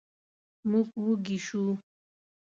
موږ 0.69 0.87
وږي 1.03 1.37
شوو. 1.45 1.73